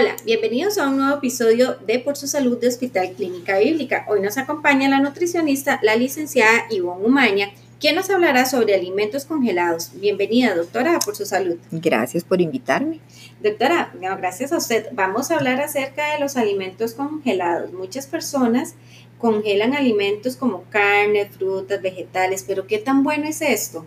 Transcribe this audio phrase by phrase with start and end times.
[0.00, 4.06] Hola, bienvenidos a un nuevo episodio de Por su Salud de Hospital Clínica Bíblica.
[4.08, 7.50] Hoy nos acompaña la nutricionista, la licenciada Ivonne Umaña,
[7.80, 9.90] quien nos hablará sobre alimentos congelados.
[9.94, 11.56] Bienvenida, doctora, por su salud.
[11.72, 13.00] Gracias por invitarme.
[13.42, 14.86] Doctora, gracias a usted.
[14.92, 17.72] Vamos a hablar acerca de los alimentos congelados.
[17.72, 18.76] Muchas personas
[19.18, 23.84] congelan alimentos como carne, frutas, vegetales, pero ¿qué tan bueno es esto?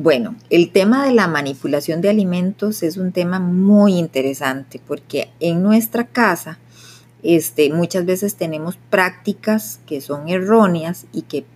[0.00, 5.60] Bueno, el tema de la manipulación de alimentos es un tema muy interesante porque en
[5.64, 6.60] nuestra casa
[7.24, 11.46] este, muchas veces tenemos prácticas que son erróneas y que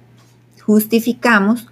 [0.60, 1.68] justificamos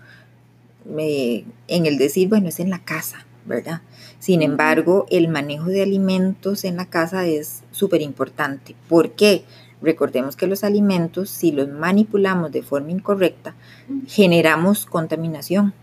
[0.97, 3.83] eh, en el decir, bueno, es en la casa, ¿verdad?
[4.21, 8.77] Sin embargo, el manejo de alimentos en la casa es súper importante.
[8.89, 9.43] ¿Por qué?
[9.83, 13.57] Recordemos que los alimentos, si los manipulamos de forma incorrecta,
[14.07, 15.75] generamos contaminación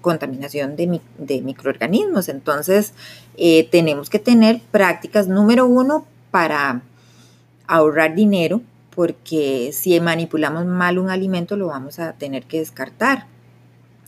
[0.00, 2.28] contaminación de, de, microorganismos.
[2.28, 2.92] Entonces,
[3.36, 6.82] eh, tenemos que tener prácticas, número uno, para
[7.66, 8.62] ahorrar dinero,
[8.94, 13.26] porque si manipulamos mal un alimento lo vamos a tener que descartar.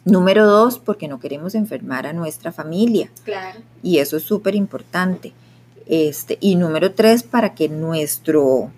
[0.05, 3.09] Número dos, porque no queremos enfermar a nuestra familia.
[3.25, 3.61] Claro.
[3.85, 5.33] Y eso es súper importante.
[5.87, 8.73] Este, y número tres, para que nuestro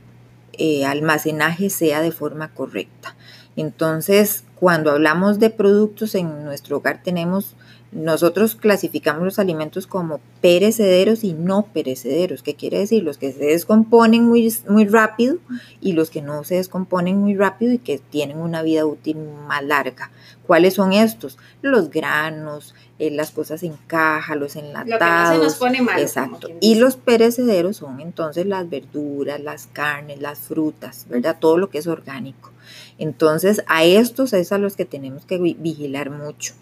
[0.52, 3.16] eh, almacenaje sea de forma correcta.
[3.56, 7.54] Entonces, cuando hablamos de productos en nuestro hogar tenemos,
[7.94, 12.42] nosotros clasificamos los alimentos como perecederos y no perecederos.
[12.42, 13.04] ¿Qué quiere decir?
[13.04, 15.38] Los que se descomponen muy, muy rápido
[15.80, 19.64] y los que no se descomponen muy rápido y que tienen una vida útil más
[19.64, 20.10] larga.
[20.44, 21.38] ¿Cuáles son estos?
[21.62, 25.36] Los granos, eh, las cosas en caja, los enlatados.
[25.36, 26.00] Lo que nos pone mal.
[26.00, 26.48] Exacto.
[26.60, 31.36] Y los perecederos son entonces las verduras, las carnes, las frutas, ¿verdad?
[31.38, 32.50] Todo lo que es orgánico.
[32.98, 36.54] Entonces, a estos es a los que tenemos que vigilar mucho.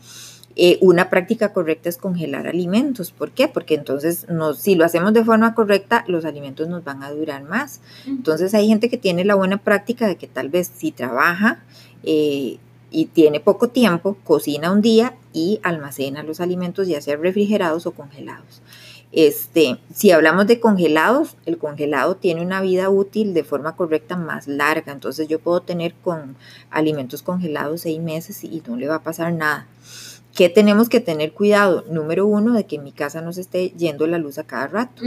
[0.54, 3.10] Eh, una práctica correcta es congelar alimentos.
[3.10, 3.48] ¿Por qué?
[3.48, 4.26] Porque entonces
[4.58, 7.80] si lo hacemos de forma correcta, los alimentos nos van a durar más.
[8.06, 11.62] Entonces hay gente que tiene la buena práctica de que tal vez si trabaja
[12.02, 12.58] eh,
[12.90, 17.92] y tiene poco tiempo, cocina un día y almacena los alimentos ya sea refrigerados o
[17.92, 18.60] congelados.
[19.12, 24.48] Este, si hablamos de congelados, el congelado tiene una vida útil de forma correcta más
[24.48, 24.92] larga.
[24.92, 26.36] Entonces yo puedo tener con
[26.70, 29.66] alimentos congelados seis meses y no le va a pasar nada.
[30.34, 31.84] ¿Qué tenemos que tener cuidado?
[31.90, 34.66] Número uno, de que en mi casa no se esté yendo la luz a cada
[34.66, 35.02] rato.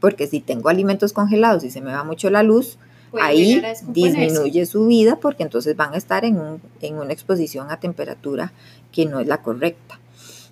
[0.00, 2.78] Porque si tengo alimentos congelados y se me va mucho la luz,
[3.20, 8.52] ahí disminuye su vida porque entonces van a estar en, en una exposición a temperatura
[8.92, 9.98] que no es la correcta.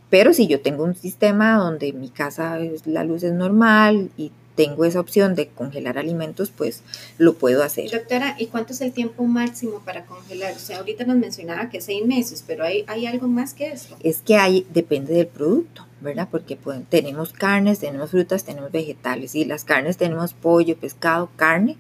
[0.09, 4.85] Pero si yo tengo un sistema donde mi casa la luz es normal y tengo
[4.85, 6.83] esa opción de congelar alimentos, pues
[7.19, 7.91] lo puedo hacer.
[7.91, 10.55] Doctora, ¿y cuánto es el tiempo máximo para congelar?
[10.55, 13.97] O sea, ahorita nos mencionaba que seis meses, pero hay, hay algo más que eso.
[14.03, 16.29] Es que hay, depende del producto, ¿verdad?
[16.31, 16.59] Porque
[16.89, 19.35] tenemos carnes, tenemos frutas, tenemos vegetales.
[19.35, 21.77] Y las carnes tenemos pollo, pescado, carne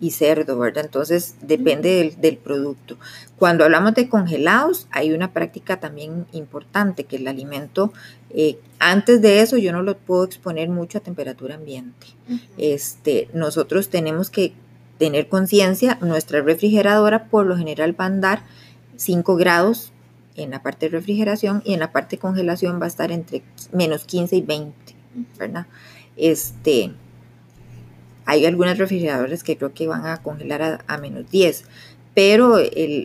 [0.00, 0.84] y cerdo, ¿verdad?
[0.84, 2.98] Entonces depende del, producto.
[3.38, 7.92] Cuando hablamos de congelados, hay una práctica también importante, que el alimento,
[8.30, 12.06] eh, antes de eso yo no lo puedo exponer mucho a temperatura ambiente.
[12.58, 14.52] este, nosotros tenemos que
[14.98, 18.42] tener conciencia, nuestra refrigeradora por lo general va a andar
[18.96, 19.92] 5 grados
[20.36, 23.42] en la parte de refrigeración y en la parte de congelación va a estar entre
[23.72, 24.74] menos 15 y 20,
[25.38, 25.66] ¿verdad?
[26.16, 26.92] Este,
[28.26, 31.64] hay algunas refrigeradoras que creo que van a congelar a, menos 10,
[32.14, 32.58] pero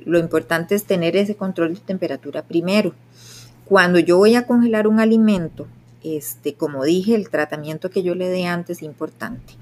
[0.05, 2.93] lo importante es tener ese control de temperatura primero.
[3.65, 5.67] Cuando yo voy a congelar un alimento,
[6.03, 9.53] este, como dije, el tratamiento que yo le dé antes es importante.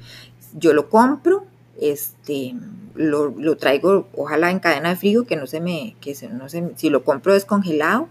[0.53, 1.45] Yo lo compro,
[1.79, 2.55] este,
[2.95, 6.89] lo, traigo, ojalá en cadena de frío, que no se me, que no se, si
[6.89, 8.07] lo compro descongelado,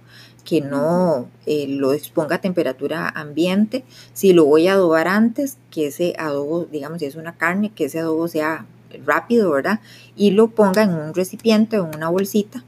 [0.48, 3.84] que no eh, lo exponga a temperatura ambiente.
[4.14, 7.84] Si lo voy a adobar antes, que ese adobo, digamos, si es una carne, que
[7.84, 8.64] ese adobo sea
[9.04, 9.80] rápido, ¿verdad?
[10.16, 12.64] Y lo ponga en un recipiente o en una bolsita.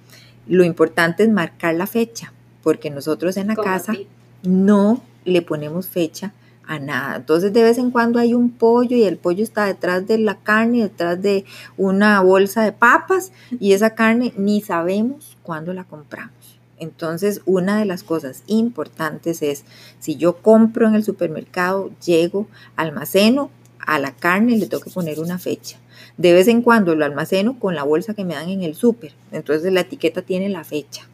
[0.47, 3.95] Lo importante es marcar la fecha, porque nosotros en la casa
[4.43, 6.35] no le ponemos fecha
[6.67, 7.17] a nada.
[7.17, 10.37] Entonces de vez en cuando hay un pollo y el pollo está detrás de la
[10.37, 11.47] carne, detrás de
[11.79, 16.60] una bolsa de papas y esa carne ni sabemos cuándo la compramos.
[16.81, 19.65] Entonces, una de las cosas importantes es,
[20.01, 25.21] si yo compro en el supermercado, llego, almaceno, a la carne le tengo que poner
[25.21, 25.79] una fecha.
[26.17, 29.13] De vez en cuando lo almaceno con la bolsa que me dan en el súper.
[29.31, 31.07] Entonces la etiqueta tiene la fecha.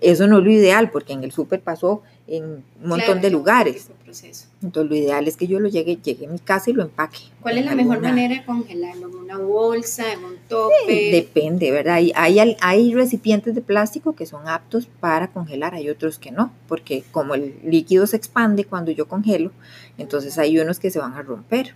[0.00, 3.88] Eso no es lo ideal porque en el súper pasó en un montón de lugares.
[4.62, 7.18] Entonces lo ideal es que yo lo llegue, llegue a mi casa y lo empaque.
[7.40, 9.08] ¿Cuál es la mejor manera de congelarlo?
[9.08, 10.12] ¿En una bolsa?
[10.12, 11.10] ¿En un tope?
[11.12, 11.94] depende, ¿verdad?
[11.94, 16.52] Hay, hay, hay, recipientes de plástico que son aptos para congelar, hay otros que no,
[16.68, 19.50] porque como el líquido se expande cuando yo congelo,
[19.96, 21.74] entonces hay unos que se van a romper.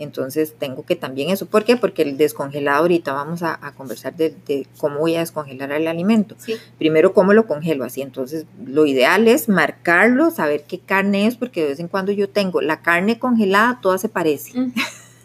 [0.00, 1.44] Entonces tengo que también eso.
[1.44, 1.76] ¿Por qué?
[1.76, 6.36] Porque el descongelado ahorita vamos a, conversar de, cómo voy a descongelar el alimento.
[6.78, 8.00] Primero, cómo lo congelo así.
[8.00, 12.30] Entonces, lo ideal es marcarlo, saber qué carne es, porque de vez en cuando yo
[12.30, 14.58] tengo la carne congelada, toda se parece.
[14.58, 14.72] Mm.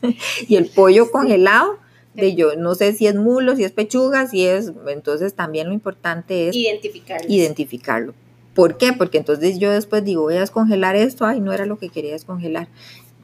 [0.50, 1.80] y el pollo congelado,
[2.14, 4.74] de yo no sé si es mulo, si es pechuga, si es.
[4.88, 7.28] Entonces, también lo importante es identificarlo.
[7.30, 8.14] Identificarlo.
[8.54, 8.92] ¿Por qué?
[8.92, 12.12] Porque entonces yo después digo, voy a descongelar esto, ay, no era lo que quería
[12.12, 12.68] descongelar.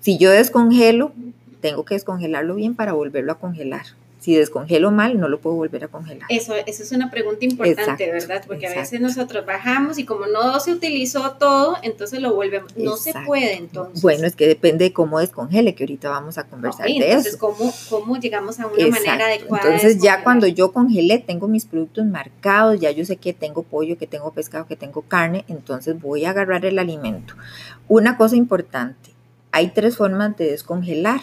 [0.01, 1.13] Si yo descongelo,
[1.62, 3.86] tengo que descongelarlo bien para volverlo a congelar.
[4.22, 6.28] Si descongelo mal, no lo puedo volver a congelar.
[6.30, 8.44] Eso, eso es una pregunta importante, ¿verdad?
[8.46, 12.78] Porque a veces nosotros bajamos y como no se utilizó todo, entonces lo volvemos.
[12.78, 14.00] No se puede entonces.
[14.04, 17.74] Bueno, es que depende de cómo descongele, que ahorita vamos a conversar de entonces, ¿cómo,
[17.90, 19.63] ¿cómo llegamos a una manera adecuada?
[19.66, 23.98] Entonces ya cuando yo congelé, tengo mis productos marcados, ya yo sé que tengo pollo,
[23.98, 27.34] que tengo pescado, que tengo carne, entonces voy a agarrar el alimento.
[27.88, 29.10] Una cosa importante,
[29.52, 31.22] hay tres formas de descongelar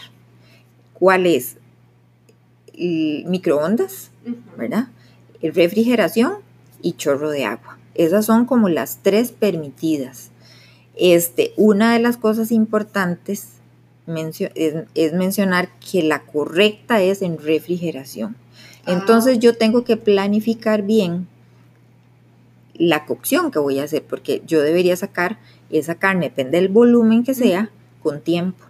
[0.98, 1.56] ¿Cuál es?
[2.78, 4.10] microondas,
[4.56, 4.88] ¿verdad?
[5.42, 6.34] Refrigeración
[6.80, 7.78] y chorro de agua.
[7.94, 10.30] Esas son como las tres permitidas.
[10.94, 13.48] Este, una de las cosas importantes
[14.54, 18.36] es, mencionar que la correcta es en refrigeración.
[18.84, 18.92] Ah.
[18.92, 21.26] Entonces yo tengo que planificar bien
[22.74, 27.24] la cocción que voy a hacer, porque yo debería sacar esa carne, depende del volumen
[27.24, 27.70] que sea,
[28.02, 28.64] con tiempo.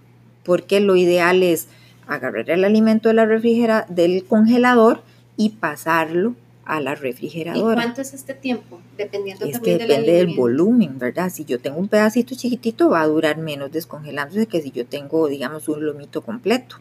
[0.45, 1.69] Porque lo ideal es
[2.09, 5.03] agarrar el alimento de la refrigera del congelador
[5.37, 6.35] y pasarlo
[6.65, 7.81] a la refrigeradora.
[7.81, 8.81] ¿Y cuánto es este tiempo?
[8.97, 11.31] Dependiendo es que depende del, volumen, ¿verdad?
[11.31, 15.29] Si yo tengo un pedacito chiquitito va a durar menos descongelándose que si yo tengo,
[15.29, 16.77] digamos, un lomito completo.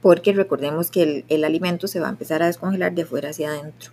[0.00, 3.48] Porque recordemos que el, el, alimento se va a empezar a descongelar de fuera hacia
[3.50, 3.92] adentro.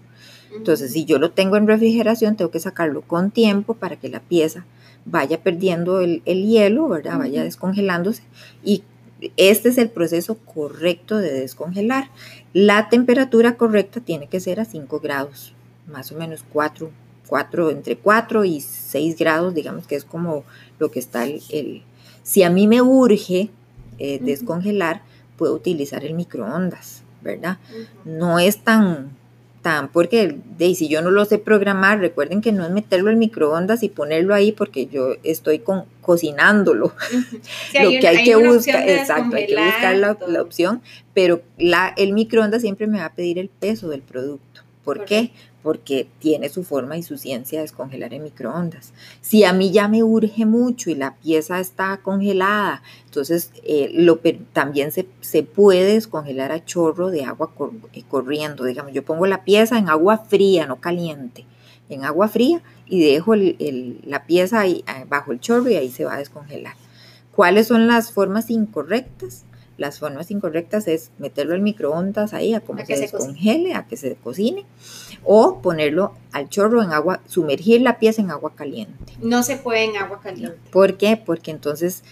[0.55, 4.19] Entonces, si yo lo tengo en refrigeración, tengo que sacarlo con tiempo para que la
[4.19, 4.65] pieza
[5.05, 7.17] vaya perdiendo el, el hielo, ¿verdad?
[7.17, 8.23] Vaya descongelándose
[8.63, 8.83] y
[9.37, 12.09] este es el proceso correcto de descongelar.
[12.53, 15.53] La temperatura correcta tiene que ser a 5 grados,
[15.87, 16.89] más o menos 4,
[17.27, 20.43] 4 entre 4 y 6 grados, digamos que es como
[20.79, 21.83] lo que está el...
[22.23, 23.49] si a mí me urge
[23.99, 25.03] eh, descongelar,
[25.37, 27.57] puedo utilizar el microondas, ¿verdad?
[28.03, 29.15] No es tan
[29.93, 33.83] porque de, si yo no lo sé programar, recuerden que no es meterlo en microondas
[33.83, 36.93] y ponerlo ahí porque yo estoy con, cocinándolo.
[37.81, 40.81] lo que hay, que buscar, exacto, hay que buscar la, la, opción,
[41.13, 44.61] pero la, el microondas siempre me va a pedir el peso del producto.
[44.83, 45.31] ¿Por qué?
[45.63, 48.93] Porque tiene su forma y su ciencia de descongelar en microondas.
[49.21, 54.19] Si a mí ya me urge mucho y la pieza está congelada, entonces eh, lo,
[54.53, 55.03] también se,
[55.43, 57.51] puede descongelar a chorro de agua
[57.93, 58.65] eh, corriendo.
[58.65, 61.45] Digamos, yo pongo la pieza en agua fría, no caliente,
[61.89, 66.05] en agua fría y dejo la pieza ahí, eh, bajo el chorro y ahí se
[66.05, 66.75] va a descongelar.
[67.35, 69.45] ¿Cuáles son las formas incorrectas?
[69.77, 73.97] Las formas incorrectas es meterlo al microondas ahí a como que se, descongele, a que
[73.97, 74.65] se cocine,
[75.23, 79.13] o ponerlo al chorro en agua, sumergir la pieza en agua caliente.
[79.21, 80.57] No se puede en agua caliente.
[80.71, 81.17] ¿Por qué?
[81.17, 82.03] Porque entonces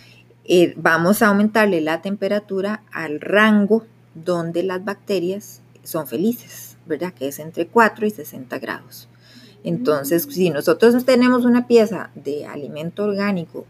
[0.46, 3.86] eh, vamos a aumentarle la temperatura al rango
[4.16, 7.14] donde las bacterias son felices, ¿verdad?
[7.14, 9.08] Que es entre 4 y 60 grados.
[9.64, 10.32] Entonces, mm.
[10.32, 13.66] si nosotros tenemos una pieza de alimento orgánico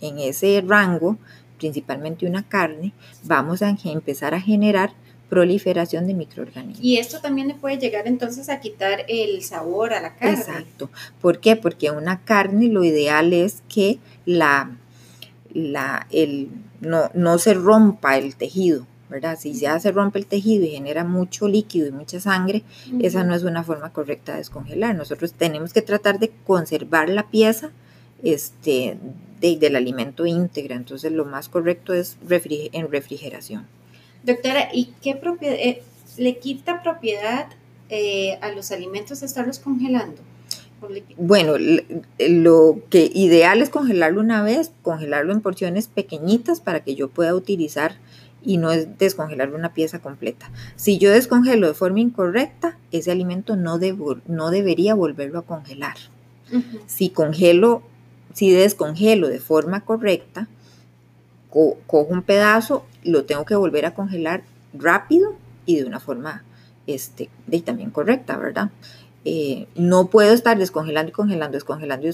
[0.00, 1.16] en ese rango,
[1.58, 2.92] principalmente una carne,
[3.24, 4.92] vamos a empezar a generar
[5.28, 6.84] proliferación de microorganismos.
[6.84, 10.38] Y esto también le puede llegar entonces a quitar el sabor a la carne.
[10.38, 10.90] Exacto.
[11.20, 11.56] ¿Por qué?
[11.56, 14.76] Porque una carne lo ideal es que la,
[15.52, 16.48] la, el,
[16.80, 19.38] no, no se rompa el tejido, ¿verdad?
[19.38, 22.62] Si ya se rompe el tejido y genera mucho líquido y mucha sangre,
[23.00, 24.94] esa no es una forma correcta de descongelar.
[24.94, 27.70] Nosotros tenemos que tratar de conservar la pieza
[28.22, 28.96] este,
[29.40, 30.76] del alimento íntegra.
[30.76, 33.66] Entonces lo más correcto es en refrigeración.
[34.26, 35.82] Doctora, ¿y qué propiedad, eh,
[36.18, 37.46] le quita propiedad
[37.88, 40.20] eh, a los alimentos estarlos congelando?
[41.16, 41.54] Bueno,
[42.18, 47.34] lo que ideal es congelarlo una vez, congelarlo en porciones pequeñitas para que yo pueda
[47.34, 47.96] utilizar
[48.44, 50.50] y no es descongelar una pieza completa.
[50.76, 53.78] Si yo descongelo de forma incorrecta, ese alimento no,
[54.26, 55.96] no debería volverlo a congelar.
[56.86, 57.82] Si congelo
[58.36, 60.46] si descongelo de forma correcta,
[61.50, 64.42] cojo un pedazo, lo tengo que volver a congelar
[64.74, 65.34] rápido
[65.64, 66.44] y de una forma
[66.86, 67.30] este,
[67.64, 68.70] también correcta, ¿verdad?
[69.28, 72.06] eh, no puedo estar descongelando y congelando, descongelando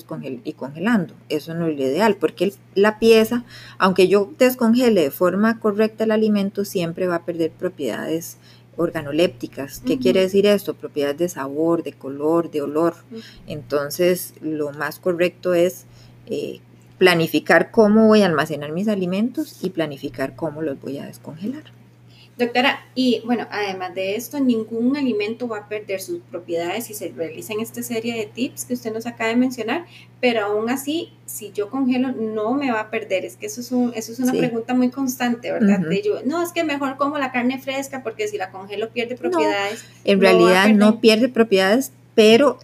[0.45, 1.13] y, congelando.
[1.29, 3.45] Eso no es lo ideal, porque la pieza,
[3.77, 8.39] aunque yo descongele de forma correcta el alimento, siempre va a perder propiedades
[8.79, 9.83] organolépticas.
[9.85, 10.73] ¿Qué quiere decir esto?
[10.73, 12.95] Propiedades de sabor, de color, de olor.
[13.47, 15.85] Entonces, lo más correcto es
[16.29, 16.61] eh,
[17.03, 21.65] planificar cómo voy a almacenar mis alimentos y planificar cómo los voy a descongelar.
[22.39, 27.09] Doctora, y bueno, además de esto, ningún alimento va a perder sus propiedades si se
[27.09, 29.85] realizan esta serie de tips que usted nos acaba de mencionar,
[30.21, 33.25] pero aún así, si yo congelo, no me va a perder.
[33.25, 35.81] Es que eso es, un, eso es una pregunta muy constante, ¿verdad?
[35.81, 39.17] de yo, no, es que mejor como la carne fresca porque si la congelo pierde
[39.17, 39.85] propiedades.
[40.05, 42.61] en realidad no pierde propiedades, pero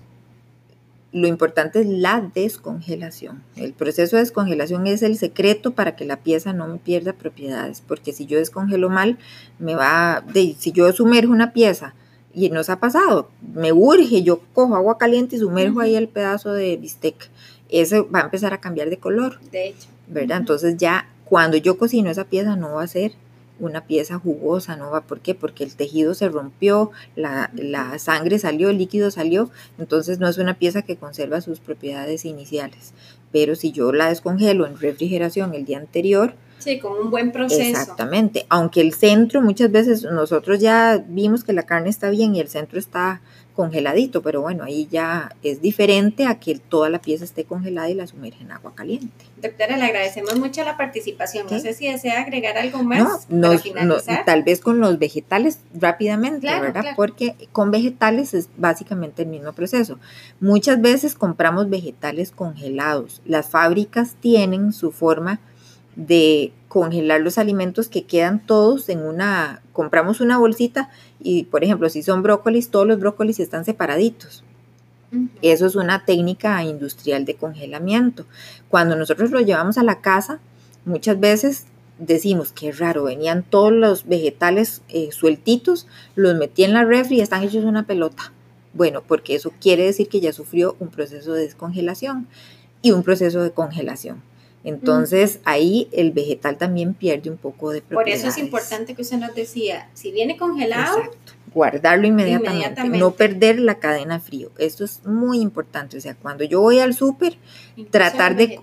[1.13, 3.43] lo importante es la descongelación.
[3.57, 7.83] El proceso de descongelación es el secreto para que la pieza no me pierda propiedades,
[7.87, 9.19] porque si yo descongelo mal,
[9.59, 11.95] me va, de, si yo sumerjo una pieza
[12.35, 16.53] y nos ha pasado, me urge, yo cojo agua caliente y sumerjo ahí el pedazo
[16.53, 17.31] de bistec,
[17.71, 19.41] ese va a empezar a cambiar de color.
[19.51, 19.89] De hecho.
[20.09, 20.39] ¿Verdad?
[20.39, 23.13] Entonces ya cuando yo cocino esa pieza no va a ser
[23.61, 24.91] una pieza jugosa, ¿no?
[24.91, 25.35] va ¿Por qué?
[25.35, 30.39] Porque el tejido se rompió, la, la, sangre salió, el líquido salió, entonces no es
[30.39, 32.93] una pieza que conserva sus propiedades iniciales.
[33.33, 37.63] Pero si yo la descongelo en refrigeración el día anterior, Sí, con un buen proceso.
[37.63, 38.45] Exactamente.
[38.49, 42.49] Aunque el centro, muchas veces nosotros ya vimos que la carne está bien y el
[42.49, 43.21] centro está
[43.59, 47.95] congeladito, pero bueno, ahí ya es diferente a que toda la pieza esté congelada y
[47.95, 49.25] la sumerge en agua caliente.
[49.43, 51.49] Doctora, le agradecemos mucho la participación.
[51.51, 53.51] No sé si desea agregar algo más no,
[54.07, 56.85] para tal vez con los vegetales rápidamente, ¿verdad?
[56.95, 59.99] Porque con vegetales es básicamente el mismo proceso.
[60.39, 63.23] Muchas veces compramos vegetales congelados.
[63.27, 65.41] Las fábricas tienen su forma
[65.99, 71.91] de congelar los alimentos que quedan todos en una, compramos una bolsita y por ejemplo
[71.91, 74.45] si son brócolis, todos los brócolis están separaditos.
[75.43, 78.27] Eso es una técnica industrial de congelamiento.
[78.69, 80.39] Cuando nosotros lo llevamos a la casa,
[80.85, 81.67] muchas veces
[81.99, 87.21] decimos que raro, venían todos los vegetales eh, sueltitos, los metí en la refri y
[87.23, 88.33] están hechos una pelota.
[88.75, 92.29] Bueno, porque eso quiere decir que ya sufrió un proceso de descongelación
[92.83, 94.23] y un proceso de congelación.
[94.69, 98.23] Entonces ahí el vegetal también pierde un poco de propiedades.
[98.23, 100.99] Por eso es importante que usted nos decía, si viene congelado,
[101.55, 104.51] guardarlo inmediatamente, no perder la cadena frío.
[104.59, 105.97] Esto es muy importante.
[105.97, 107.37] O sea, cuando yo voy al súper,
[107.91, 108.61] tratar de,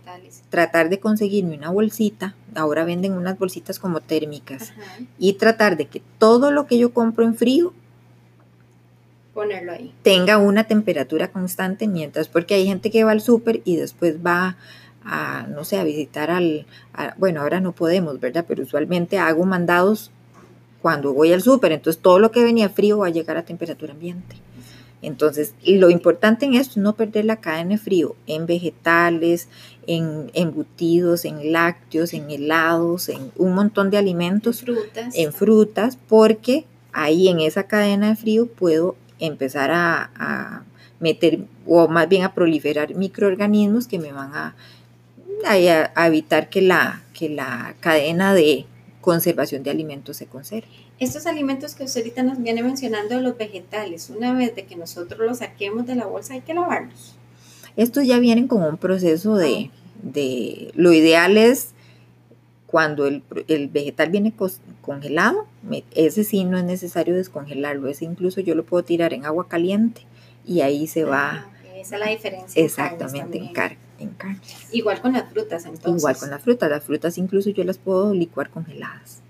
[0.49, 4.73] tratar de conseguirme una bolsita, ahora venden unas bolsitas como térmicas,
[5.17, 7.73] y tratar de que todo lo que yo compro en frío
[9.33, 9.93] ponerlo ahí.
[10.01, 14.47] Tenga una temperatura constante mientras, porque hay gente que va al súper y después va
[14.47, 14.57] a,
[15.49, 16.65] no sé, a visitar al,
[17.17, 18.45] bueno, ahora no podemos, ¿verdad?
[18.47, 20.11] Pero usualmente hago mandados
[20.81, 23.93] cuando voy al súper, entonces todo lo que venía frío va a llegar a temperatura
[23.93, 24.35] ambiente.
[25.01, 29.49] Entonces, lo importante en esto es no perder la cadena de frío en vegetales,
[29.85, 35.15] en embutidos, en lácteos, en helados, en un montón de alimentos, frutas.
[35.15, 40.63] en frutas, porque ahí en esa cadena de frío puedo empezar a, a
[40.99, 44.55] meter o más bien a proliferar microorganismos que me van a
[45.45, 48.65] a, evitar que la, que la cadena de
[49.01, 50.67] conservación de alimentos se conserve.
[50.99, 55.19] Estos alimentos que usted ahorita nos viene mencionando, los vegetales, una vez de que nosotros
[55.19, 57.15] los saquemos de la bolsa hay que lavarlos.
[57.75, 59.69] Estos ya vienen con un proceso de,
[60.01, 61.73] de lo ideal es
[62.67, 64.33] cuando el, el, vegetal viene
[64.81, 65.45] congelado,
[65.93, 70.01] ese sí no es necesario descongelarlo, ese incluso yo lo puedo tirar en agua caliente
[70.45, 71.47] y ahí se va.
[71.47, 72.63] Ah, esa es la diferencia.
[72.63, 74.15] Exactamente, en, carne en
[74.71, 76.01] Igual con las frutas, entonces.
[76.01, 76.69] Igual con las frutas.
[76.69, 79.21] Las frutas incluso yo las puedo licuar congeladas.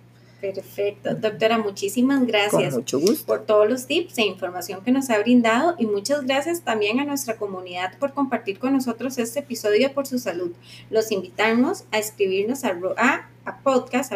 [0.53, 1.15] Perfecto.
[1.15, 2.73] Doctora, muchísimas gracias.
[2.73, 3.25] Con mucho gusto.
[3.25, 7.05] Por todos los tips e información que nos ha brindado y muchas gracias también a
[7.05, 10.51] nuestra comunidad por compartir con nosotros este episodio por su salud.
[10.89, 14.13] Los invitamos a escribirnos a, a, a podcast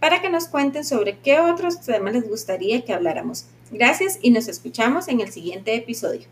[0.00, 3.46] para que nos cuenten sobre qué otros temas les gustaría que habláramos.
[3.70, 6.22] Gracias y nos escuchamos en el siguiente episodio.